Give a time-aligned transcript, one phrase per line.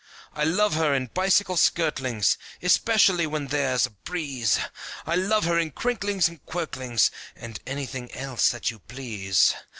[0.33, 4.57] I love her in bicycle skirtlings Especially when there's a breeze
[5.05, 9.53] I love her in crinklings and quirklings And anything else that you please.